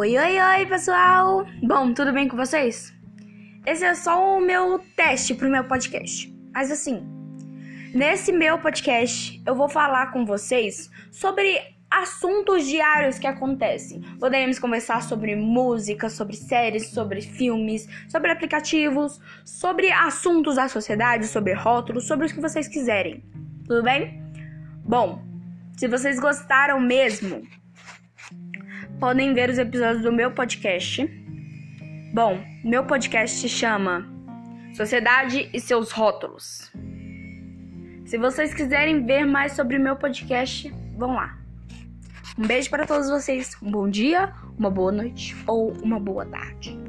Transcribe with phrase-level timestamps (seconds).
[0.00, 1.44] Oi, oi, oi, pessoal!
[1.60, 2.94] Bom, tudo bem com vocês?
[3.66, 6.32] Esse é só o meu teste pro meu podcast.
[6.54, 7.04] Mas assim,
[7.92, 14.00] nesse meu podcast eu vou falar com vocês sobre assuntos diários que acontecem.
[14.20, 21.54] Poderemos conversar sobre música, sobre séries, sobre filmes, sobre aplicativos, sobre assuntos da sociedade, sobre
[21.54, 23.24] rótulos, sobre os que vocês quiserem.
[23.66, 24.22] Tudo bem?
[24.84, 25.20] Bom,
[25.76, 27.42] se vocês gostaram mesmo,
[28.98, 31.06] podem ver os episódios do meu podcast.
[32.12, 34.06] Bom, meu podcast se chama
[34.74, 36.72] Sociedade e seus rótulos.
[38.04, 41.38] Se vocês quiserem ver mais sobre meu podcast, vão lá.
[42.38, 43.56] Um beijo para todos vocês.
[43.62, 46.87] Um bom dia, uma boa noite ou uma boa tarde.